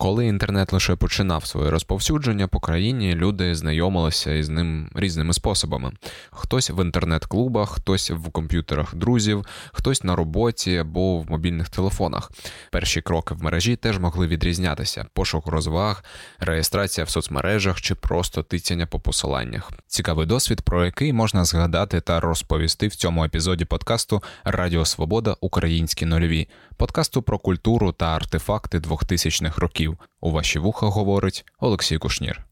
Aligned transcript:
Коли 0.00 0.26
інтернет 0.26 0.72
лише 0.72 0.96
починав 0.96 1.46
своє 1.46 1.70
розповсюдження 1.70 2.48
по 2.48 2.60
країні, 2.60 3.14
люди 3.14 3.54
знайомилися 3.54 4.34
із 4.34 4.48
ним 4.48 4.90
різними 4.94 5.32
способами: 5.32 5.92
хтось 6.30 6.70
в 6.70 6.84
інтернет-клубах, 6.84 7.70
хтось 7.70 8.10
в 8.10 8.30
комп'ютерах 8.30 8.94
друзів, 8.94 9.46
хтось 9.72 10.04
на 10.04 10.16
роботі 10.16 10.76
або 10.76 11.18
в 11.18 11.30
мобільних 11.30 11.68
телефонах. 11.68 12.30
Перші 12.70 13.00
кроки 13.00 13.34
в 13.34 13.42
мережі 13.42 13.76
теж 13.76 13.98
могли 13.98 14.26
відрізнятися: 14.26 15.06
пошук 15.12 15.46
розваг, 15.46 16.04
реєстрація 16.38 17.04
в 17.04 17.10
соцмережах 17.10 17.80
чи 17.80 17.94
просто 17.94 18.42
тицяння 18.42 18.86
по 18.86 19.00
посиланнях. 19.00 19.72
Цікавий 19.86 20.26
досвід, 20.26 20.60
про 20.60 20.84
який 20.84 21.12
можна 21.12 21.44
згадати 21.44 22.00
та 22.00 22.20
розповісти 22.20 22.88
в 22.88 22.94
цьому 22.94 23.24
епізоді 23.24 23.64
подкасту 23.64 24.22
Радіо 24.44 24.84
Свобода 24.84 25.36
Українські 25.40 26.06
нульові, 26.06 26.48
подкасту 26.76 27.22
про 27.22 27.38
культуру 27.38 27.92
та 27.92 28.06
артефакти 28.06 28.78
2000-х 28.78 29.58
років. 29.58 29.87
У 30.20 30.30
ваші 30.30 30.58
вуха 30.58 30.86
говорить 30.86 31.44
Олексій 31.58 31.98
Кушнір. 31.98 32.47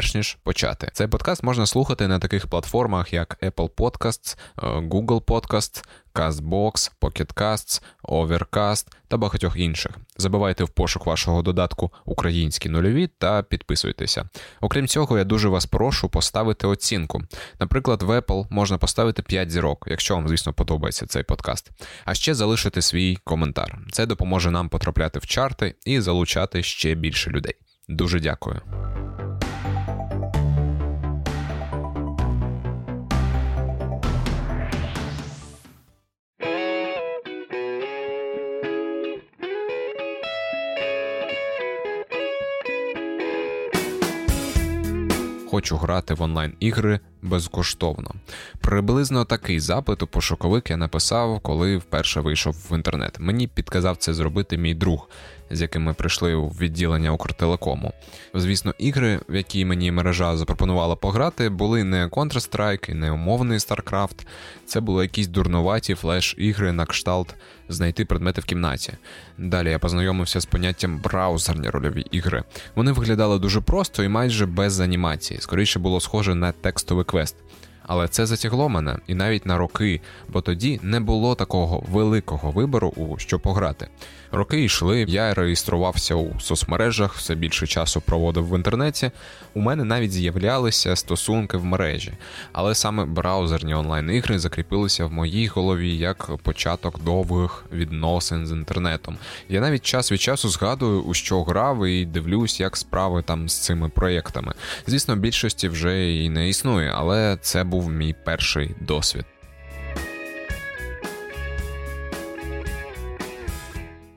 Перш 0.00 0.14
ніж 0.14 0.38
почати, 0.42 0.88
цей 0.92 1.06
подкаст 1.06 1.42
можна 1.42 1.66
слухати 1.66 2.08
на 2.08 2.18
таких 2.18 2.46
платформах, 2.46 3.12
як 3.12 3.38
Apple 3.42 3.70
Podcasts, 3.70 4.38
е, 4.58 4.66
Google 4.66 5.20
Podcasts, 5.20 5.84
CastBox, 6.14 6.92
Pocket 7.00 7.34
Casts, 7.34 7.82
Overcast 8.04 8.86
та 9.08 9.16
багатьох 9.16 9.56
інших. 9.56 9.98
Забивайте 10.16 10.64
в 10.64 10.68
пошук 10.68 11.06
вашого 11.06 11.42
додатку 11.42 11.92
українські 12.04 12.68
нульові 12.68 13.06
та 13.18 13.42
підписуйтеся. 13.42 14.28
Окрім 14.60 14.88
цього, 14.88 15.18
я 15.18 15.24
дуже 15.24 15.48
вас 15.48 15.66
прошу 15.66 16.08
поставити 16.08 16.66
оцінку. 16.66 17.22
Наприклад, 17.58 18.02
в 18.02 18.18
Apple 18.18 18.46
можна 18.50 18.78
поставити 18.78 19.22
5 19.22 19.50
зірок, 19.50 19.84
якщо 19.90 20.14
вам, 20.14 20.28
звісно, 20.28 20.52
подобається 20.52 21.06
цей 21.06 21.22
подкаст. 21.22 21.70
А 22.04 22.14
ще 22.14 22.34
залишити 22.34 22.82
свій 22.82 23.18
коментар. 23.24 23.78
Це 23.92 24.06
допоможе 24.06 24.50
нам 24.50 24.68
потрапляти 24.68 25.18
в 25.18 25.26
чарти 25.26 25.74
і 25.84 26.00
залучати 26.00 26.62
ще 26.62 26.94
більше 26.94 27.30
людей. 27.30 27.54
Дуже 27.88 28.20
дякую. 28.20 28.60
Хочу 45.60 45.76
грати 45.76 46.14
в 46.14 46.22
онлайн-ігри 46.22 47.00
безкоштовно. 47.22 48.10
Приблизно 48.60 49.24
такий 49.24 49.60
запит 49.60 50.02
у 50.02 50.06
пошуковик 50.06 50.70
я 50.70 50.76
написав, 50.76 51.40
коли 51.40 51.76
вперше 51.76 52.20
вийшов 52.20 52.66
в 52.70 52.76
інтернет. 52.76 53.16
Мені 53.18 53.46
підказав 53.46 53.96
це 53.96 54.14
зробити 54.14 54.56
мій 54.56 54.74
друг, 54.74 55.08
з 55.50 55.60
яким 55.60 55.82
ми 55.82 55.94
прийшли 55.94 56.34
у 56.34 56.48
відділення 56.48 57.12
Укртелекому. 57.12 57.92
Звісно, 58.34 58.74
ігри, 58.78 59.20
в 59.28 59.34
які 59.34 59.64
мені 59.64 59.92
мережа 59.92 60.36
запропонувала 60.36 60.96
пограти, 60.96 61.48
були 61.48 61.84
не 61.84 62.06
Counter-Strike 62.06 62.90
і 62.90 62.94
не 62.94 63.10
умовний 63.10 63.58
StarCraft. 63.58 64.26
Це 64.66 64.80
були 64.80 65.04
якісь 65.04 65.26
дурнуваті 65.26 65.94
флеш-ігри 65.94 66.72
на 66.72 66.86
кшталт 66.86 67.34
знайти 67.72 68.04
предмети 68.04 68.40
в 68.40 68.44
кімнаті. 68.44 68.92
Далі 69.38 69.70
я 69.70 69.78
познайомився 69.78 70.40
з 70.40 70.46
поняттям 70.46 70.98
браузерні 70.98 71.68
рольові 71.68 72.06
ігри. 72.10 72.44
Вони 72.74 72.92
виглядали 72.92 73.38
дуже 73.38 73.60
просто 73.60 74.04
і 74.04 74.08
майже 74.08 74.46
без 74.46 74.80
анімації. 74.80 75.40
Скоріше 75.40 75.78
було 75.78 76.00
схоже 76.00 76.34
на 76.34 76.52
текстовий 76.52 77.04
request. 77.10 77.34
Але 77.92 78.08
це 78.08 78.26
затягло 78.26 78.68
мене 78.68 78.96
і 79.06 79.14
навіть 79.14 79.46
на 79.46 79.58
роки, 79.58 80.00
бо 80.28 80.40
тоді 80.40 80.80
не 80.82 81.00
було 81.00 81.34
такого 81.34 81.82
великого 81.88 82.50
вибору, 82.50 82.92
у 82.96 83.18
що 83.18 83.38
пограти. 83.38 83.88
Роки 84.32 84.64
йшли, 84.64 85.04
я 85.08 85.34
реєструвався 85.34 86.14
у 86.14 86.40
соцмережах, 86.40 87.14
все 87.14 87.34
більше 87.34 87.66
часу 87.66 88.00
проводив 88.00 88.48
в 88.48 88.56
інтернеті. 88.56 89.10
У 89.54 89.60
мене 89.60 89.84
навіть 89.84 90.12
з'являлися 90.12 90.96
стосунки 90.96 91.56
в 91.56 91.64
мережі, 91.64 92.12
але 92.52 92.74
саме 92.74 93.04
браузерні 93.04 93.74
онлайн-ігри 93.74 94.38
закріпилися 94.38 95.06
в 95.06 95.12
моїй 95.12 95.46
голові 95.46 95.96
як 95.96 96.30
початок 96.42 97.02
довгих 97.04 97.64
відносин 97.72 98.46
з 98.46 98.50
інтернетом. 98.50 99.16
Я 99.48 99.60
навіть 99.60 99.82
час 99.82 100.12
від 100.12 100.20
часу 100.20 100.48
згадую, 100.48 101.02
у 101.02 101.14
що 101.14 101.42
грав, 101.42 101.86
і 101.86 102.04
дивлюсь, 102.04 102.60
як 102.60 102.76
справи 102.76 103.22
там 103.22 103.48
з 103.48 103.58
цими 103.58 103.88
проєктами. 103.88 104.52
Звісно, 104.86 105.16
більшості 105.16 105.68
вже 105.68 106.14
і 106.14 106.28
не 106.28 106.48
існує, 106.48 106.92
але 106.96 107.38
це 107.40 107.64
був 107.64 107.79
мій 107.88 108.14
перший 108.24 108.74
досвід. 108.80 109.24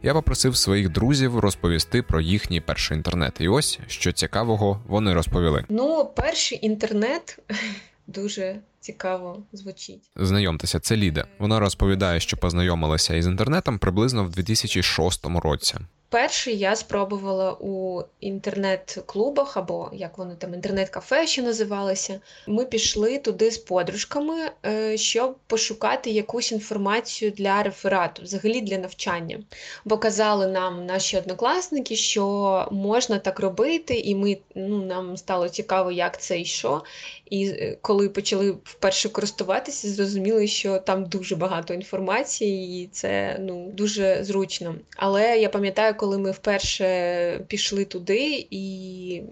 Я 0.06 0.13
попросив 0.13 0.57
своїх 0.57 0.90
друзів 0.90 1.40
розповісти 1.40 2.01
про 2.01 2.22
їхній 2.22 2.62
перший 2.62 2.97
інтернет. 2.97 3.34
І 3.40 3.47
ось 3.47 3.79
що 3.88 4.12
цікавого 4.12 4.81
вони 4.88 5.13
розповіли. 5.13 5.66
Ну, 5.69 6.12
перший 6.16 6.66
інтернет 6.66 7.40
дуже 8.07 8.56
цікаво 8.79 9.44
звучить. 9.53 10.09
Знайомтеся, 10.16 10.80
це 10.80 10.95
Ліда. 10.95 11.25
Вона 11.40 11.59
розповідає, 11.59 12.19
що 12.19 12.38
познайомилася 12.38 13.16
із 13.16 13.28
інтернетом 13.28 13.80
приблизно 13.80 14.24
в 14.24 14.30
2006 14.30 15.25
році. 15.25 15.75
Перший 16.13 16.57
я 16.57 16.75
спробувала 16.75 17.57
у 17.59 18.03
інтернет-клубах, 18.19 19.57
або 19.57 19.90
як 19.94 20.18
вони 20.18 20.35
там 20.35 20.53
інтернет-кафе 20.53 21.28
ще 21.28 21.41
називалися. 21.41 22.19
Ми 22.47 22.66
пішли 22.66 23.18
туди 23.18 23.51
з 23.51 23.57
подружками, 23.57 24.35
е, 24.66 24.97
щоб 24.97 25.35
пошукати 25.47 26.12
якусь 26.12 26.51
інформацію 26.51 27.31
для 27.31 27.63
реферату, 27.63 28.24
взагалі 28.24 28.62
для 28.62 28.78
навчання. 28.78 29.40
Бо 29.85 29.97
казали 29.97 30.47
нам 30.47 30.85
наші 30.85 31.18
однокласники, 31.18 31.96
що 31.96 32.68
можна 32.72 33.19
так 33.19 33.40
робити, 33.40 33.94
і 34.00 34.16
ми 34.16 34.38
ну, 34.56 34.85
нам 34.85 35.18
стало 35.18 35.50
цікаво, 35.50 35.91
як 35.91 36.22
це 36.22 36.40
і 36.40 36.45
що. 36.45 36.84
І 37.30 37.47
е, 37.47 37.78
коли 37.81 38.09
почали 38.09 38.56
вперше 38.63 39.09
користуватися, 39.09 39.90
зрозуміли, 39.90 40.47
що 40.47 40.80
там 40.80 41.06
дуже 41.06 41.35
багато 41.35 41.74
інформації, 41.74 42.84
і 42.84 42.88
це 42.88 43.38
ну, 43.40 43.72
дуже 43.72 44.24
зручно. 44.24 44.75
Але 44.97 45.40
я 45.40 45.50
пам'ятаю, 45.50 45.95
коли 46.03 46.18
ми 46.18 46.31
вперше 46.31 47.46
пішли 47.47 47.86
туди 47.86 48.47
і 48.52 49.24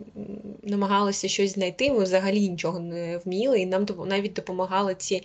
намагалися 0.63 1.27
щось 1.27 1.53
знайти, 1.53 1.91
ми 1.91 2.03
взагалі 2.03 2.49
нічого 2.49 2.79
не 2.79 3.17
вміли, 3.25 3.59
і 3.59 3.65
нам 3.65 3.85
навіть 4.07 4.33
допомагали 4.33 4.95
ці. 4.95 5.23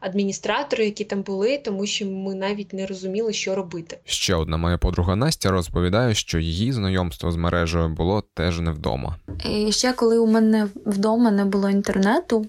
Адміністратори, 0.00 0.84
які 0.84 1.04
там 1.04 1.22
були, 1.22 1.58
тому 1.58 1.86
що 1.86 2.06
ми 2.06 2.34
навіть 2.34 2.72
не 2.72 2.86
розуміли, 2.86 3.32
що 3.32 3.54
робити. 3.54 3.98
Ще 4.04 4.34
одна 4.34 4.56
моя 4.56 4.78
подруга 4.78 5.16
Настя 5.16 5.50
розповідає, 5.50 6.14
що 6.14 6.38
її 6.38 6.72
знайомство 6.72 7.32
з 7.32 7.36
мережею 7.36 7.88
було 7.88 8.22
теж 8.34 8.60
не 8.60 8.70
вдома. 8.70 9.16
І 9.50 9.72
Ще 9.72 9.92
коли 9.92 10.18
у 10.18 10.26
мене 10.26 10.68
вдома 10.86 11.30
не 11.30 11.44
було 11.44 11.70
інтернету, 11.70 12.46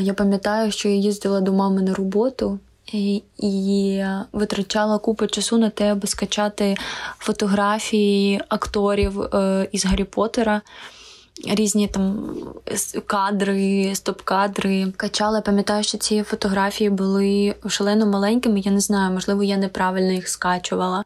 я 0.00 0.14
пам'ятаю, 0.14 0.72
що 0.72 0.88
я 0.88 0.94
їздила 0.94 1.40
до 1.40 1.52
мами 1.52 1.82
на 1.82 1.94
роботу, 1.94 2.58
і 2.94 4.04
витрачала 4.32 4.98
купу 4.98 5.26
часу 5.26 5.58
на 5.58 5.70
те, 5.70 5.92
аби 5.92 6.08
скачати 6.08 6.76
фотографії 7.18 8.40
акторів 8.48 9.20
е, 9.20 9.68
із 9.72 9.86
Гаррі 9.86 10.04
Поттера. 10.04 10.60
Різні 11.44 11.88
там 11.88 12.36
кадри, 13.06 13.92
стоп-кадри 13.94 14.92
качала. 14.96 15.40
Пам'ятаю, 15.40 15.82
що 15.82 15.98
ці 15.98 16.22
фотографії 16.22 16.90
були 16.90 17.54
шалено 17.68 18.06
маленькими. 18.06 18.60
Я 18.60 18.72
не 18.72 18.80
знаю, 18.80 19.12
можливо, 19.12 19.42
я 19.42 19.56
неправильно 19.56 20.12
їх 20.12 20.28
скачувала. 20.28 21.04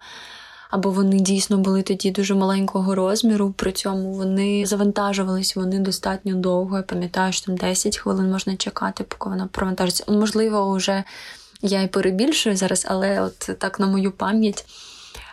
Або 0.70 0.90
вони 0.90 1.20
дійсно 1.20 1.58
були 1.58 1.82
тоді 1.82 2.10
дуже 2.10 2.34
маленького 2.34 2.94
розміру. 2.94 3.54
При 3.56 3.72
цьому 3.72 4.12
вони 4.12 4.66
завантажувались 4.66 5.56
вони 5.56 5.78
достатньо 5.78 6.34
довго. 6.34 6.76
Я 6.76 6.82
пам'ятаю, 6.82 7.32
що 7.32 7.46
там 7.46 7.56
10 7.56 7.98
хвилин 7.98 8.30
можна 8.30 8.56
чекати, 8.56 9.04
поки 9.04 9.30
вона 9.30 9.46
провантажиться. 9.52 10.04
Можливо, 10.08 10.72
вже 10.74 11.04
я 11.62 11.82
і 11.82 11.86
перебільшую 11.86 12.56
зараз, 12.56 12.86
але 12.88 13.20
от 13.20 13.38
так 13.58 13.80
на 13.80 13.86
мою 13.86 14.12
пам'ять. 14.12 14.64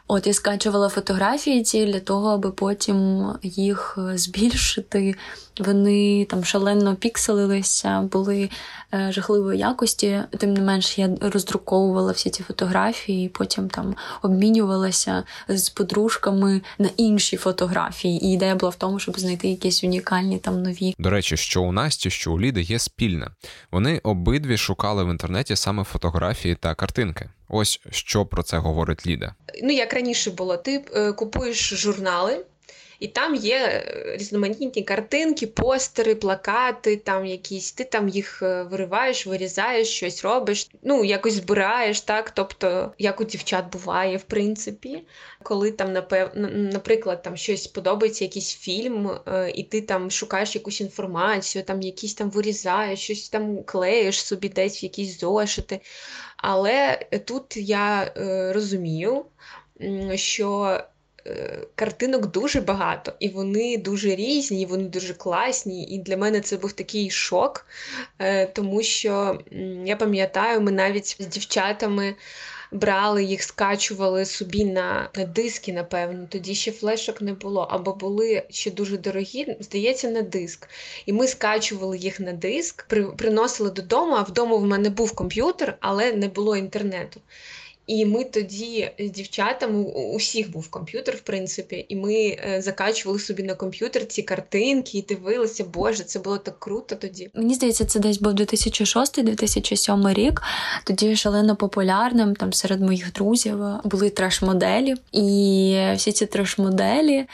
От 0.08 0.28
я 0.28 0.34
скачувала 0.34 0.90
фотографії 0.90 1.64
ці 1.64 1.86
для 1.86 2.00
того, 2.00 2.30
аби 2.30 2.52
потім 2.52 3.28
їх 3.44 3.98
збільшити. 4.14 5.16
Вони 5.60 6.26
там 6.26 6.46
шалено 6.46 6.96
пікселилися, 6.96 8.02
були 8.02 8.50
е, 8.94 9.12
жахливої 9.12 9.60
якості. 9.60 10.24
Тим 10.38 10.54
не 10.54 10.62
менш, 10.62 10.98
я 10.98 11.10
роздруковувала 11.22 12.12
всі 12.12 12.30
ці 12.30 12.44
фотографії, 12.44 13.26
і 13.26 13.30
потім 13.30 13.70
там 13.70 13.96
обмінювалася 14.22 15.24
з 15.48 15.70
подружками 15.70 16.62
на 16.80 16.90
інші 16.98 17.38
фотографії. 17.38 18.26
І 18.26 18.34
ідея 18.34 18.56
була 18.56 18.70
в 18.70 18.76
тому, 18.76 19.00
щоб 19.00 19.20
знайти 19.20 19.48
якісь 19.48 19.84
унікальні 19.84 20.38
там 20.38 20.64
нові. 20.64 20.96
До 21.00 21.10
речі, 21.10 21.38
що 21.38 21.62
у 21.62 21.72
Насті, 21.72 22.10
що 22.10 22.34
у 22.34 22.40
Ліди 22.40 22.62
є 22.62 22.80
спільне. 22.80 23.28
Вони 23.72 24.02
обидві 24.04 24.58
шукали 24.58 25.04
в 25.04 25.10
інтернеті 25.10 25.56
саме 25.56 25.84
фотографії 25.84 26.56
та 26.56 26.76
картинки. 26.76 27.30
Ось 27.50 27.80
що 27.92 28.26
про 28.26 28.44
це 28.44 28.58
говорить 28.58 29.08
Ліда. 29.08 29.36
Ну 29.64 29.72
як 29.72 29.94
раніше 29.94 30.32
було, 30.32 30.58
ти 30.58 30.86
е, 30.96 31.14
купуєш 31.14 31.74
журнали 31.74 32.46
І 33.00 33.08
там 33.08 33.36
є 33.36 33.58
е, 33.58 34.16
різноманітні 34.20 34.84
картинки, 34.84 35.48
постери, 35.48 36.16
плакати, 36.16 36.98
там 36.98 37.26
якісь, 37.26 37.72
ти 37.72 37.84
там 37.84 38.10
їх 38.10 38.44
е, 38.44 38.64
вириваєш, 38.64 39.28
вирізаєш, 39.28 39.88
щось 39.88 40.24
робиш, 40.24 40.70
ну, 40.84 41.04
якось 41.04 41.34
збираєш, 41.34 42.02
так? 42.02 42.32
Тобто, 42.32 42.94
як 42.98 43.22
у 43.22 43.24
дівчат 43.24 43.72
буває, 43.72 44.18
в 44.18 44.24
принципі, 44.24 45.04
коли 45.44 45.72
там, 45.72 45.94
напев... 45.94 46.30
наприклад, 46.74 47.22
там 47.22 47.38
щось 47.38 47.68
подобається, 47.68 48.24
якийсь 48.24 48.56
фільм, 48.56 49.12
е, 49.28 49.52
і 49.56 49.64
ти 49.64 49.82
там 49.82 50.12
шукаєш 50.12 50.56
якусь 50.56 50.82
інформацію, 50.82 51.64
там 51.64 51.82
якісь 51.82 52.14
там 52.14 52.30
вирізаєш, 52.30 53.00
щось 53.00 53.30
там 53.30 53.64
клеїш 53.64 54.26
собі 54.26 54.50
десь 54.50 54.82
в 54.82 54.84
якісь 54.84 55.20
зошити. 55.20 55.80
Але 56.38 57.00
тут 57.26 57.58
я 57.58 58.12
розумію, 58.54 59.26
що 60.16 60.80
Е, 60.80 60.84
картинок 61.76 62.26
дуже 62.32 62.62
багато, 62.62 63.14
і 63.20 63.30
вони 63.30 63.78
дуже 63.78 64.16
різні, 64.16 64.66
вони 64.66 64.84
дуже 64.84 65.14
класні. 65.14 65.84
І 65.86 66.00
для 66.00 66.18
мене 66.18 66.42
це 66.42 66.58
був 66.58 66.72
такий 66.74 67.10
шок, 67.10 67.66
е, 68.20 68.46
тому 68.46 68.84
що 68.84 69.40
я 69.86 69.96
пам'ятаю, 69.96 70.62
ми 70.62 70.72
навіть 70.72 71.18
з 71.20 71.28
дівчатами. 71.28 72.16
Брали 72.72 73.24
їх, 73.24 73.44
скачували 73.44 74.26
собі 74.26 74.66
на 74.66 75.10
на 75.16 75.26
диски, 75.26 75.74
напевно. 75.74 76.28
Тоді 76.30 76.56
ще 76.56 76.72
флешок 76.72 77.22
не 77.22 77.34
було, 77.34 77.62
або 77.62 77.94
були 77.94 78.44
ще 78.50 78.72
дуже 78.72 78.98
дорогі, 78.98 79.56
здається, 79.60 80.10
на 80.10 80.22
диск. 80.22 80.70
І 81.06 81.14
ми 81.14 81.28
скачували 81.28 81.98
їх 81.98 82.20
на 82.20 82.34
диск, 82.34 82.86
при, 82.88 83.04
приносили 83.04 83.70
додому, 83.70 84.16
а 84.16 84.22
вдома 84.22 84.56
в 84.56 84.66
мене 84.66 84.90
був 84.90 85.16
комп'ютер, 85.16 85.78
але 85.80 86.12
не 86.12 86.28
було 86.28 86.58
інтернету. 86.58 87.22
І 87.88 88.06
ми 88.06 88.24
тоді 88.24 88.92
з 89.00 89.12
дівчатами, 89.12 89.84
у 89.84 90.16
всіх 90.16 90.52
був 90.52 90.68
комп'ютер, 90.70 91.16
в 91.16 91.20
принципі, 91.22 91.86
і 91.90 91.96
ми 91.96 92.14
е, 92.14 92.62
закачували 92.62 93.20
собі 93.20 93.44
на 93.44 93.54
комп'ютер 93.54 94.06
ці 94.06 94.22
картинки 94.22 94.98
і 94.98 95.02
дивилися, 95.02 95.64
Боже, 95.64 96.04
це 96.04 96.20
було 96.20 96.38
так 96.38 96.60
круто 96.60 96.96
тоді. 96.96 97.30
Мені 97.34 97.54
здається, 97.54 97.86
це 97.86 98.00
десь 98.00 98.18
був 98.18 98.34
2006-2007 98.34 100.14
рік. 100.14 100.42
Тоді 100.84 101.16
шалено 101.16 101.56
популярним 101.56 102.36
там 102.36 102.54
серед 102.54 102.82
моїх 102.82 103.14
друзів 103.14 103.58
були 103.84 104.10
треш-моделі, 104.10 104.96
і 105.12 105.78
всі 105.96 106.12
ці 106.12 106.26
треш-моделі 106.26 107.26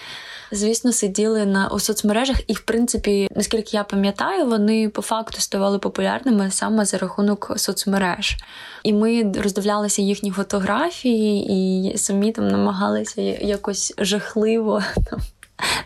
звісно, 0.53 0.93
сиділи 0.93 1.45
на 1.45 1.67
у 1.67 1.79
соцмережах, 1.79 2.37
і, 2.47 2.53
в 2.53 2.59
принципі, 2.59 3.27
наскільки 3.35 3.77
я 3.77 3.83
пам'ятаю, 3.83 4.45
вони 4.45 4.89
по 4.89 5.01
факту 5.01 5.41
ставали 5.41 5.79
популярними 5.79 6.51
саме 6.51 6.85
за 6.85 6.97
рахунок 6.97 7.53
соцмереж. 7.55 8.35
І 8.83 8.93
ми 8.93 9.31
роздивлялися 9.35 10.01
їхні 10.01 10.31
фотографії 10.43 11.45
і 11.49 11.97
самі 11.97 12.31
там 12.31 12.47
намагалися 12.47 13.21
якось 13.21 13.93
жахливо 13.97 14.83
там. 15.09 15.19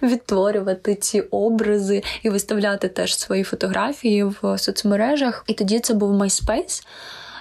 Відтворювати 0.02 0.96
ці 0.96 1.22
образи 1.22 2.04
і 2.24 2.30
виставляти 2.30 2.90
теж 2.90 3.18
свої 3.18 3.44
фотографії 3.44 4.24
в 4.24 4.58
соцмережах. 4.58 5.44
І 5.48 5.54
тоді 5.54 5.80
це 5.80 5.94
був 5.94 6.22
MySpace. 6.22 6.86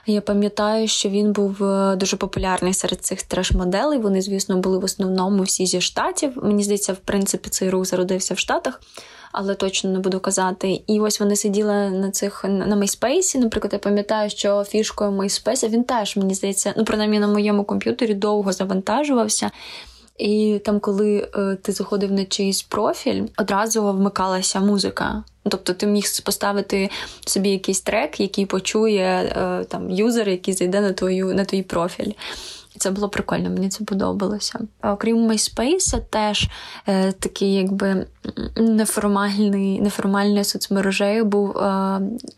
Я 0.06 0.20
пам'ятаю, 0.20 0.88
що 0.88 1.08
він 1.08 1.32
був 1.32 1.64
е, 1.64 1.96
дуже 1.96 2.16
популярний 2.16 2.74
серед 2.74 3.00
цих 3.00 3.22
треш-моделей. 3.22 3.98
Вони, 3.98 4.22
звісно, 4.22 4.56
були 4.56 4.78
в 4.78 4.84
основному 4.84 5.42
всі 5.42 5.66
зі 5.66 5.80
штатів. 5.80 6.32
Мені 6.42 6.62
здається, 6.62 6.92
в 6.92 6.96
принципі, 6.96 7.50
цей 7.50 7.70
рух 7.70 7.84
зародився 7.84 8.34
в 8.34 8.38
Штатах. 8.38 8.80
Але 9.32 9.54
точно 9.54 9.90
не 9.90 9.98
буду 9.98 10.20
казати. 10.20 10.82
І 10.86 11.00
ось 11.00 11.20
вони 11.20 11.36
сиділи 11.36 11.90
на 11.90 12.10
цих 12.10 12.44
на 12.44 12.76
MySpace. 12.76 13.38
Наприклад, 13.38 13.72
я 13.72 13.78
пам'ятаю, 13.78 14.30
що 14.30 14.64
фішкою 14.64 15.10
MySpace 15.10 15.68
він 15.68 15.84
теж 15.84 16.16
мені 16.16 16.34
здається, 16.34 16.74
ну 16.76 16.84
принаймні 16.84 17.18
на 17.18 17.26
моєму 17.26 17.64
комп'ютері 17.64 18.14
довго 18.14 18.52
завантажувався. 18.52 19.50
І 20.18 20.60
там, 20.64 20.80
коли 20.80 21.28
е, 21.36 21.56
ти 21.62 21.72
заходив 21.72 22.12
на 22.12 22.24
чийсь 22.24 22.62
профіль, 22.62 23.22
одразу 23.38 23.92
вмикалася 23.92 24.60
музика. 24.60 25.24
Тобто 25.48 25.72
ти 25.72 25.86
міг 25.86 26.04
поставити 26.24 26.90
собі 27.26 27.48
якийсь 27.50 27.80
трек, 27.80 28.20
який 28.20 28.46
почує 28.46 29.02
е, 29.02 29.64
там 29.64 29.90
юзер, 29.90 30.28
який 30.28 30.54
зайде 30.54 30.80
на 30.80 30.92
твою 30.92 31.34
на 31.34 31.44
твій 31.44 31.62
профіль. 31.62 32.12
Це 32.76 32.90
було 32.90 33.08
прикольно, 33.08 33.50
мені 33.50 33.68
це 33.68 33.84
подобалося. 33.84 34.58
Окрім 34.82 35.30
MySpace, 35.30 36.00
теж 36.10 36.48
е, 36.88 37.12
такий 37.12 37.54
якби 37.54 38.06
неформальний, 38.56 39.80
неформальною 39.80 40.44
соцмережею 40.44 41.24
був 41.24 41.50
е, 41.50 41.60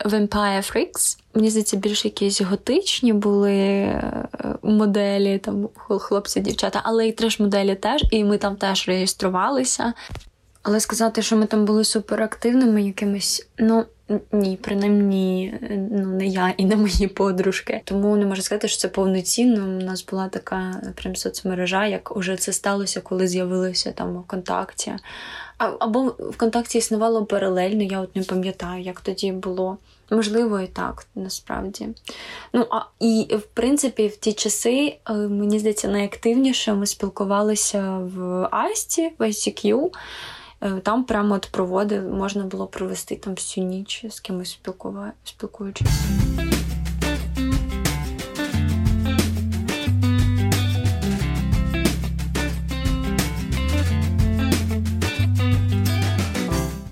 Vampire 0.04 0.72
Freaks. 0.72 1.18
Мені 1.34 1.50
здається, 1.50 1.76
більш 1.76 2.04
якісь 2.04 2.40
готичні 2.40 3.12
були 3.12 3.52
е, 3.52 4.28
моделі, 4.62 5.38
там 5.38 5.68
хлопці, 5.76 6.40
дівчата, 6.40 6.80
але 6.84 7.08
і 7.08 7.12
треш-моделі 7.12 7.74
теж, 7.74 8.04
і 8.10 8.24
ми 8.24 8.38
там 8.38 8.56
теж 8.56 8.88
реєструвалися. 8.88 9.92
Але 10.68 10.80
сказати, 10.80 11.22
що 11.22 11.36
ми 11.36 11.46
там 11.46 11.64
були 11.64 11.84
суперактивними 11.84 12.82
якимись, 12.82 13.48
ну 13.58 13.84
ні, 14.32 14.58
принаймні 14.62 15.54
ну, 15.90 16.06
не 16.06 16.26
я 16.26 16.54
і 16.56 16.64
не 16.64 16.76
мої 16.76 17.08
подружки. 17.08 17.80
Тому 17.84 18.16
не 18.16 18.26
можу 18.26 18.42
сказати, 18.42 18.68
що 18.68 18.78
це 18.78 18.88
повноцінно. 18.88 19.64
У 19.64 19.84
нас 19.84 20.06
була 20.06 20.28
така 20.28 20.82
прям 20.94 21.16
соцмережа, 21.16 21.86
як 21.86 22.16
уже 22.16 22.36
це 22.36 22.52
сталося, 22.52 23.00
коли 23.00 23.28
з'явилося 23.28 23.92
там 23.92 24.18
ВКонтакті. 24.18 24.92
А, 25.58 25.70
або 25.78 26.02
ВКонтакті 26.04 26.78
існувало 26.78 27.24
паралельно, 27.24 27.82
я 27.82 28.00
от 28.00 28.16
не 28.16 28.22
пам'ятаю, 28.22 28.82
як 28.82 29.00
тоді 29.00 29.32
було. 29.32 29.78
Можливо, 30.10 30.60
і 30.60 30.66
так, 30.66 31.06
насправді. 31.14 31.88
Ну, 32.52 32.66
а 32.70 32.80
і 33.00 33.26
в 33.30 33.42
принципі, 33.42 34.08
в 34.08 34.16
ті 34.16 34.32
часи, 34.32 34.96
е, 35.10 35.12
мені 35.12 35.58
здається, 35.58 35.88
найактивніше 35.88 36.74
ми 36.74 36.86
спілкувалися 36.86 37.98
в 37.98 38.48
Асті, 38.50 39.10
в 39.18 39.22
ICQ. 39.22 39.90
Е, 40.60 40.80
там 40.80 41.04
прямо 41.04 41.34
от 41.34 41.48
проводив, 41.52 42.14
можна 42.14 42.44
було 42.44 42.66
провести 42.66 43.16
там 43.16 43.34
всю 43.34 43.66
ніч 43.66 44.04
з 44.10 44.20
кимось 44.20 44.60
спілкуючись. 45.24 45.88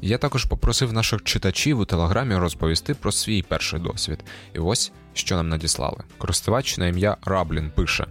Я 0.07 0.19
також 0.19 0.45
попросив 0.45 0.93
наших 0.93 1.23
читачів 1.23 1.79
у 1.79 1.85
телеграмі 1.85 2.37
розповісти 2.37 2.95
про 2.95 3.13
свій 3.13 3.43
перший 3.43 3.81
досвід. 3.81 4.19
І 4.55 4.59
ось 4.59 4.93
що 5.19 5.37
нам 5.37 5.49
надіслали. 5.49 5.97
Користувач 6.19 6.79
на 6.79 6.87
ім'я 6.87 7.17
Раблін 7.25 7.71
пише: 7.75 8.07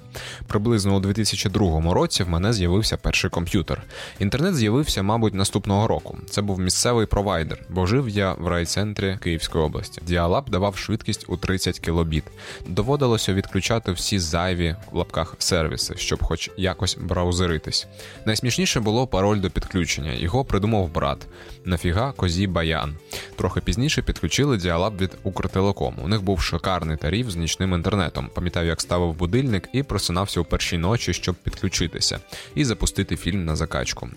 приблизно 0.48 0.96
у 0.96 1.00
2002 1.00 1.94
році 1.94 2.24
в 2.24 2.30
мене 2.30 2.54
з'явився 2.54 2.98
перший 2.98 3.30
комп'ютер. 3.30 3.84
Інтернет 4.20 4.56
з'явився, 4.56 5.04
мабуть, 5.04 5.34
наступного 5.34 5.88
року. 5.88 6.18
Це 6.30 6.42
був 6.42 6.60
місцевий 6.60 7.06
провайдер, 7.06 7.66
бо 7.70 7.86
жив 7.86 8.10
я 8.10 8.34
в 8.34 8.48
райцентрі 8.48 9.18
Київської 9.24 9.64
області. 9.64 10.02
Діалаб 10.08 10.50
давав 10.50 10.78
швидкість 10.78 11.26
у 11.28 11.38
30 11.38 11.80
кілобіт. 11.80 12.24
Доводилося 12.68 13.34
відключати 13.34 13.92
всі 13.92 14.20
зайві 14.20 14.76
в 14.92 14.98
лапках 14.98 15.36
сервіси, 15.40 15.94
щоб 15.98 16.24
хоч 16.24 16.52
якось 16.58 16.98
браузеритись. 17.02 17.88
Найсмішніше 18.26 18.80
було 18.80 19.08
пароль 19.08 19.40
до 19.40 19.50
підключення. 19.50 20.14
Його 20.14 20.46
придумав 20.46 20.90
брат. 20.90 21.28
Нафіга 21.66 22.12
козі 22.12 22.48
баян. 22.48 22.96
Трохи 23.36 23.62
пізніше 23.62 24.02
підключили 24.02 24.58
діалаб 24.58 24.98
від 24.98 25.18
Укртелеком. 25.24 25.96
У 26.04 26.08
них 26.08 26.22
був 26.22 26.42
шикарний 26.42 26.95
тариф 26.98 27.30
з 27.30 27.36
нічним 27.36 27.74
інтернетом. 27.74 28.30
Пам'ятаю, 28.34 28.68
як 28.68 28.82
ставив 28.82 29.14
будильник 29.14 29.70
і 29.74 29.84
просинався 29.84 30.40
у 30.40 30.44
першій 30.44 30.78
ночі, 30.78 31.14
щоб 31.14 31.36
підключитися 31.36 32.20
і 32.56 32.66
запустити 32.66 33.18
фільм 33.18 33.46
на 33.46 33.56
закачку. 33.56 34.10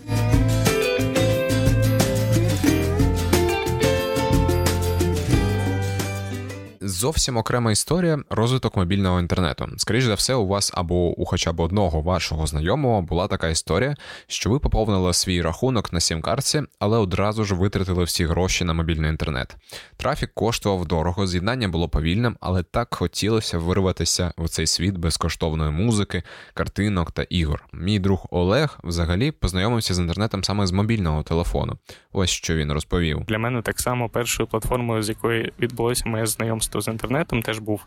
Зовсім 6.99 7.37
окрема 7.37 7.71
історія 7.71 8.19
розвиток 8.29 8.77
мобільного 8.77 9.19
інтернету. 9.19 9.67
Скоріше 9.77 10.07
за 10.07 10.13
все, 10.13 10.33
у 10.33 10.47
вас 10.47 10.71
або 10.75 10.95
у 10.95 11.25
хоча 11.25 11.53
б 11.53 11.59
одного 11.59 12.01
вашого 12.01 12.47
знайомого 12.47 13.01
була 13.01 13.27
така 13.27 13.47
історія, 13.47 13.95
що 14.27 14.49
ви 14.49 14.59
поповнили 14.59 15.13
свій 15.13 15.41
рахунок 15.41 15.93
на 15.93 15.99
сім-картці, 15.99 16.61
але 16.79 16.97
одразу 16.97 17.43
ж 17.43 17.55
витратили 17.55 18.03
всі 18.03 18.25
гроші 18.25 18.63
на 18.63 18.73
мобільний 18.73 19.09
інтернет. 19.09 19.55
Трафік 19.97 20.31
коштував 20.33 20.85
дорого, 20.85 21.27
з'єднання 21.27 21.67
було 21.67 21.89
повільним, 21.89 22.37
але 22.39 22.63
так 22.63 22.95
хотілося 22.95 23.57
вирватися 23.57 24.33
в 24.37 24.49
цей 24.49 24.67
світ 24.67 24.97
безкоштовної 24.97 25.71
музики, 25.71 26.23
картинок 26.53 27.11
та 27.11 27.23
ігор. 27.23 27.63
Мій 27.73 27.99
друг 27.99 28.25
Олег 28.31 28.79
взагалі 28.83 29.31
познайомився 29.31 29.93
з 29.93 29.99
інтернетом 29.99 30.43
саме 30.43 30.67
з 30.67 30.71
мобільного 30.71 31.23
телефону. 31.23 31.77
Ось 32.13 32.29
що 32.29 32.55
він 32.55 32.71
розповів. 32.71 33.23
Для 33.27 33.39
мене 33.39 33.61
так 33.61 33.79
само 33.79 34.09
першою 34.09 34.47
платформою, 34.47 35.03
з 35.03 35.09
якої 35.09 35.53
відбулося 35.59 36.09
моє 36.09 36.25
знайомство 36.25 36.81
з 36.81 36.88
інтернетом, 36.91 37.41
теж 37.41 37.59
був 37.59 37.85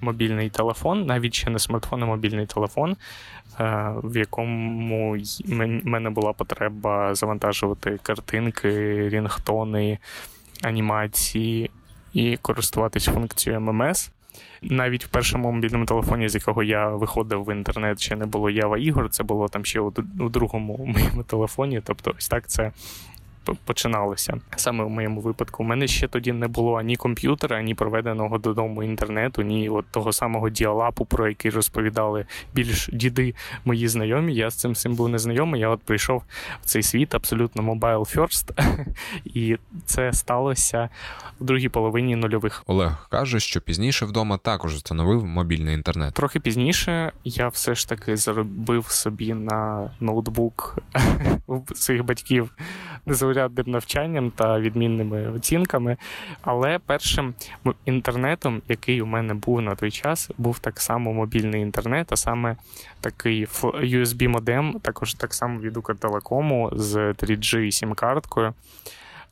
мобільний 0.00 0.50
телефон, 0.50 1.06
навіть 1.06 1.34
ще 1.34 1.50
не 1.50 1.58
смартфон, 1.58 2.02
а 2.02 2.06
мобільний 2.06 2.46
телефон, 2.46 2.96
е, 3.60 3.92
в 4.02 4.16
якому 4.16 5.16
в 5.44 5.86
мене 5.86 6.10
була 6.10 6.32
потреба 6.32 7.14
завантажувати 7.14 7.98
картинки, 8.02 8.70
рінгтони, 9.08 9.98
анімації 10.62 11.70
і 12.12 12.36
користуватись 12.36 13.04
функцією 13.04 13.60
ММС. 13.60 14.10
Навіть 14.62 15.04
в 15.04 15.08
першому 15.08 15.52
мобільному 15.52 15.84
телефоні, 15.84 16.28
з 16.28 16.34
якого 16.34 16.62
я 16.62 16.88
виходив 16.88 17.44
в 17.44 17.54
інтернет, 17.54 18.00
ще 18.00 18.16
не 18.16 18.26
було 18.26 18.50
Ява 18.50 18.78
ігор. 18.78 19.10
Це 19.10 19.22
було 19.22 19.48
там 19.48 19.64
ще 19.64 19.80
у, 19.80 19.94
у 20.18 20.28
другому 20.28 20.76
моєму 20.96 21.22
телефоні. 21.22 21.80
Тобто, 21.84 22.14
ось 22.18 22.28
так 22.28 22.48
це 22.48 22.72
починалося. 23.64 24.40
Саме 24.56 24.84
в 24.84 24.90
моєму 24.90 25.20
випадку. 25.20 25.62
У 25.62 25.66
мене 25.66 25.88
ще 25.88 26.08
тоді 26.08 26.32
не 26.32 26.48
було 26.48 26.78
ані 26.78 26.96
комп'ютера, 26.96 27.56
ані 27.56 27.74
проведеного 27.74 28.38
додому 28.38 28.82
інтернету, 28.82 29.42
ні 29.42 29.68
от 29.68 29.86
того 29.90 30.12
самого 30.12 30.50
діалапу, 30.50 31.04
про 31.04 31.28
який 31.28 31.50
розповідали 31.50 32.26
більш 32.54 32.90
діди 32.92 33.34
мої 33.64 33.88
знайомі. 33.88 34.34
Я 34.34 34.50
з 34.50 34.54
цим 34.54 34.72
всім 34.72 34.94
був 34.94 35.08
незнайомий. 35.08 35.60
Я 35.60 35.68
от 35.68 35.82
прийшов 35.82 36.22
в 36.62 36.66
цей 36.66 36.82
світ 36.82 37.14
абсолютно 37.14 37.62
mobile 37.62 38.16
first, 38.16 38.74
і 39.24 39.58
це 39.84 40.12
сталося 40.12 40.88
в 41.40 41.44
другій 41.44 41.68
половині 41.68 42.16
нульових. 42.16 42.62
Олег 42.66 43.08
каже, 43.10 43.40
що 43.40 43.60
пізніше 43.60 44.06
вдома 44.06 44.38
також 44.38 44.74
встановив 44.74 45.24
мобільний 45.24 45.74
інтернет. 45.74 46.14
Трохи 46.14 46.40
пізніше 46.40 47.12
я 47.24 47.48
все 47.48 47.74
ж 47.74 47.88
таки 47.88 48.16
заробив 48.16 48.86
собі 48.86 49.34
на 49.34 49.90
ноутбук 50.00 50.78
своїх 51.74 52.04
батьків 52.04 52.50
незаурядним 53.06 53.66
навчанням 53.66 54.30
та 54.30 54.60
відмінними 54.60 55.30
оцінками. 55.30 55.96
Але 56.42 56.78
першим 56.78 57.34
інтернетом, 57.84 58.62
який 58.68 59.02
у 59.02 59.06
мене 59.06 59.34
був 59.34 59.60
на 59.60 59.74
той 59.74 59.90
час, 59.90 60.30
був 60.38 60.58
так 60.58 60.80
само 60.80 61.12
мобільний 61.12 61.62
інтернет, 61.62 62.06
а 62.10 62.16
саме 62.16 62.56
такий 63.00 63.46
USB-модем, 63.72 64.80
також 64.80 65.14
так 65.14 65.34
само 65.34 65.60
від 65.60 65.76
Укртелекому 65.76 66.70
з 66.72 66.96
3G 66.96 67.70
сім-карткою 67.70 68.54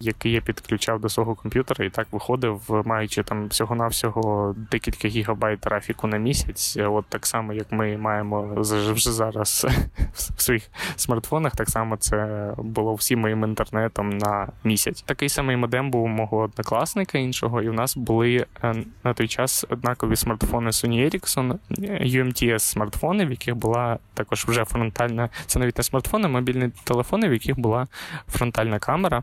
який 0.01 0.33
я 0.33 0.41
підключав 0.41 1.01
до 1.01 1.09
свого 1.09 1.35
комп'ютера, 1.35 1.85
і 1.85 1.91
так 1.91 2.07
виходив, 2.13 2.83
маючи 2.85 3.23
там 3.23 3.49
всього-навсього 3.49 4.55
декілька 4.71 5.09
гігабайт 5.09 5.61
трафіку 5.61 6.07
на 6.07 6.17
місяць. 6.17 6.77
От 6.77 7.05
так 7.09 7.27
само, 7.27 7.53
як 7.53 7.73
ми 7.73 7.97
маємо 7.97 8.55
вже 8.57 9.13
зараз 9.13 9.67
в 10.15 10.43
своїх 10.43 10.71
смартфонах, 10.97 11.57
так 11.57 11.71
само 11.71 11.97
це 11.97 12.51
було 12.59 12.95
всім 12.95 13.21
моїм 13.21 13.45
інтернетом 13.45 14.19
на 14.19 14.49
місяць. 14.65 15.03
Такий 15.03 15.29
самий 15.29 15.57
модем 15.57 15.91
був 15.91 16.03
у 16.03 16.09
мого 16.09 16.39
однокласника 16.39 17.19
іншого, 17.19 17.63
і 17.63 17.69
в 17.69 17.73
нас 17.73 17.97
були 17.97 18.47
е, 18.65 18.75
на 19.05 19.15
той 19.15 19.29
час 19.29 19.67
однакові 19.69 20.17
смартфони 20.17 20.71
Sony 20.71 21.11
Ericsson, 21.11 21.59
UMTS 22.01 22.59
смартфони, 22.59 23.27
в 23.27 23.31
яких 23.31 23.57
була 23.57 23.99
також 24.15 24.45
вже 24.49 24.65
фронтальна, 24.65 25.29
це 25.47 25.59
навіть 25.59 25.79
не 25.79 25.85
смартфони, 25.85 26.25
а 26.25 26.29
мобільні 26.29 26.71
телефони, 26.85 27.29
в 27.29 27.33
яких 27.33 27.59
була 27.59 27.87
фронтальна 28.29 28.79
камера. 28.79 29.23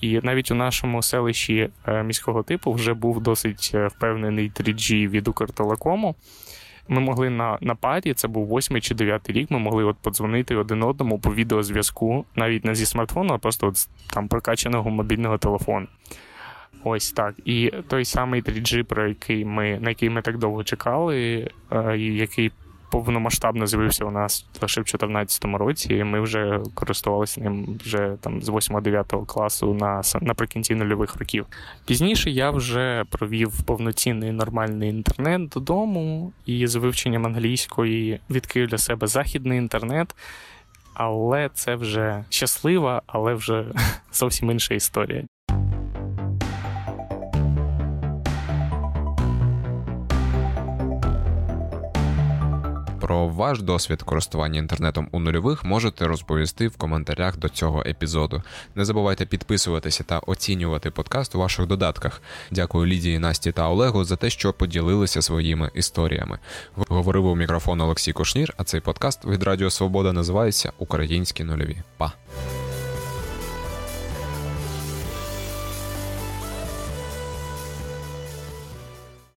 І 0.00 0.20
навіть 0.22 0.50
у 0.50 0.54
нашому 0.54 1.02
селищі 1.02 1.68
е, 1.86 2.02
міського 2.02 2.42
типу 2.42 2.72
вже 2.72 2.94
був 2.94 3.20
досить 3.20 3.70
е, 3.74 3.86
впевнений 3.86 4.50
3G 4.50 5.08
від 5.08 5.28
Укртелекому. 5.28 6.14
Ми 6.88 7.00
могли 7.00 7.30
на 7.30 7.58
на 7.60 7.74
парі, 7.74 8.14
це 8.14 8.28
був 8.28 8.46
восьмий 8.46 8.80
чи 8.80 8.94
дев'ятий 8.94 9.34
рік. 9.34 9.50
Ми 9.50 9.58
могли 9.58 9.84
от 9.84 9.96
подзвонити 9.96 10.56
один 10.56 10.82
одному 10.82 11.18
по 11.18 11.34
відеозв'язку, 11.34 12.24
навіть 12.36 12.64
не 12.64 12.74
зі 12.74 12.86
смартфону, 12.86 13.34
а 13.34 13.38
просто 13.38 13.66
от 13.66 13.88
там 14.12 14.28
прокачаного 14.28 14.90
мобільного 14.90 15.38
телефону. 15.38 15.86
Ось 16.84 17.12
так. 17.12 17.34
І 17.44 17.72
той 17.88 18.04
самий 18.04 18.42
3G, 18.42 18.82
про 18.82 19.08
який 19.08 19.44
ми 19.44 19.78
на 19.80 19.88
який 19.88 20.10
ми 20.10 20.22
так 20.22 20.38
довго 20.38 20.64
чекали, 20.64 21.48
е, 21.72 21.98
який 21.98 22.52
повномасштабно 22.90 23.66
з'явився 23.66 24.04
у 24.04 24.10
нас 24.10 24.46
лише 24.62 24.80
в 24.80 24.84
2014 24.84 25.44
році. 25.44 25.94
і 25.94 26.04
Ми 26.04 26.20
вже 26.20 26.60
користувалися 26.74 27.40
ним 27.40 27.78
вже 27.84 28.16
там 28.20 28.42
з 28.42 28.48
8-9 28.48 29.26
класу 29.26 29.74
на 29.74 30.02
наприкінці 30.20 30.74
нульових 30.74 31.16
років. 31.16 31.46
Пізніше 31.86 32.30
я 32.30 32.50
вже 32.50 33.04
провів 33.10 33.62
повноцінний 33.62 34.32
нормальний 34.32 34.90
інтернет 34.90 35.48
додому 35.48 36.32
і 36.46 36.66
з 36.66 36.74
вивченням 36.76 37.26
англійської 37.26 38.20
відкрив 38.30 38.68
для 38.68 38.78
себе 38.78 39.06
західний 39.06 39.58
інтернет. 39.58 40.14
Але 40.94 41.50
це 41.54 41.74
вже 41.74 42.24
щаслива, 42.28 43.02
але 43.06 43.34
вже 43.34 43.64
зовсім 44.12 44.50
інша 44.50 44.74
історія. 44.74 45.24
Про 53.06 53.28
ваш 53.28 53.62
досвід 53.62 54.02
користування 54.02 54.58
інтернетом 54.58 55.08
у 55.12 55.18
нульових 55.18 55.64
можете 55.64 56.06
розповісти 56.06 56.68
в 56.68 56.76
коментарях 56.76 57.36
до 57.36 57.48
цього 57.48 57.82
епізоду. 57.86 58.42
Не 58.74 58.84
забувайте 58.84 59.26
підписуватися 59.26 60.04
та 60.04 60.18
оцінювати 60.18 60.90
подкаст 60.90 61.34
у 61.34 61.38
ваших 61.38 61.66
додатках. 61.66 62.22
Дякую 62.50 62.86
Лідії, 62.86 63.18
Насті 63.18 63.52
та 63.52 63.68
Олегу 63.68 64.04
за 64.04 64.16
те, 64.16 64.30
що 64.30 64.52
поділилися 64.52 65.22
своїми 65.22 65.70
історіями. 65.74 66.38
Говорив 66.74 67.26
у 67.26 67.36
мікрофон 67.36 67.80
Олексій 67.80 68.12
Кошнір, 68.12 68.54
а 68.56 68.64
цей 68.64 68.80
подкаст 68.80 69.24
від 69.24 69.42
Радіо 69.42 69.70
Свобода 69.70 70.12
називається 70.12 70.72
Українські 70.78 71.44
нульові. 71.44 71.76
Па! 71.96 72.12